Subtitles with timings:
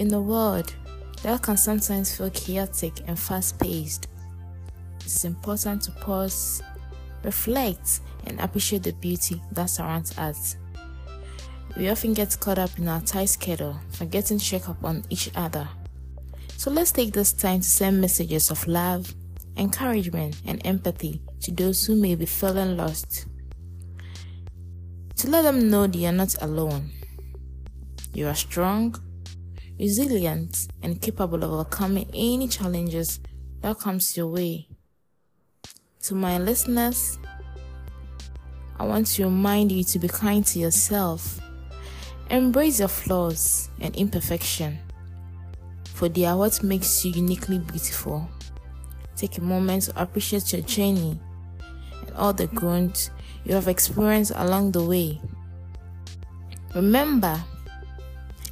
[0.00, 0.74] In a world
[1.22, 4.08] that can sometimes feel chaotic and fast paced,
[4.96, 6.60] it's important to pause,
[7.22, 10.56] reflect, and appreciate the beauty that surrounds us.
[11.76, 15.30] We often get caught up in our tight schedule, forgetting to check up on each
[15.36, 15.68] other.
[16.56, 19.14] So let's take this time to send messages of love,
[19.56, 23.26] encouragement, and empathy to those who may be feeling lost.
[25.18, 26.90] To let them know they are not alone.
[28.12, 28.96] You are strong,
[29.78, 33.20] resilient, and capable of overcoming any challenges
[33.60, 34.68] that comes your way.
[36.02, 37.18] To my listeners,
[38.78, 41.40] I want to remind you to be kind to yourself.
[42.30, 44.78] Embrace your flaws and imperfection,
[45.94, 48.28] for they are what makes you uniquely beautiful.
[49.16, 51.18] Take a moment to appreciate your journey
[52.06, 53.10] and all the growth
[53.44, 55.20] you have experienced along the way.
[56.74, 57.40] Remember,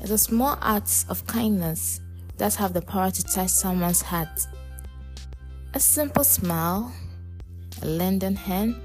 [0.00, 2.00] it's the small acts of kindness
[2.36, 4.46] that have the power to touch someone's heart.
[5.74, 6.92] A simple smile,
[7.82, 8.76] a lending hand,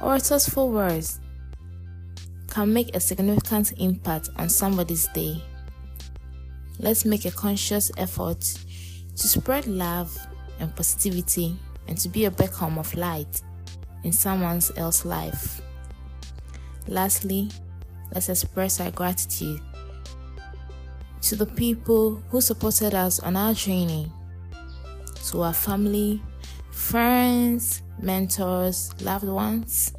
[0.00, 1.20] or a thoughtful words
[2.48, 5.42] can make a significant impact on somebody's day.
[6.78, 10.16] Let's make a conscious effort to spread love
[10.58, 11.56] and positivity
[11.88, 13.42] and to be a beacon of light
[14.04, 15.60] in someone else's life.
[16.88, 17.50] Lastly,
[18.12, 19.60] let's express our gratitude
[21.22, 24.10] to the people who supported us on our journey,
[25.26, 26.22] to our family,
[26.70, 29.92] friends, mentors, loved ones.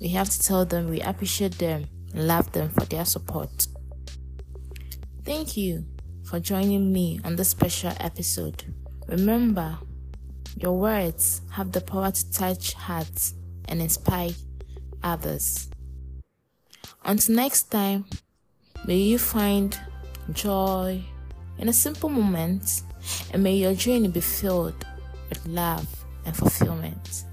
[0.00, 3.66] We have to tell them we appreciate them and love them for their support.
[5.24, 5.84] Thank you
[6.24, 8.74] for joining me on this special episode.
[9.08, 9.78] Remember,
[10.56, 13.34] your words have the power to touch hearts
[13.66, 14.30] and inspire
[15.02, 15.68] others.
[17.04, 18.04] Until next time,
[18.90, 19.78] may you find
[20.32, 21.00] joy
[21.58, 22.82] in a simple moment
[23.32, 24.84] and may your journey be filled
[25.28, 25.86] with love
[26.26, 27.29] and fulfillment.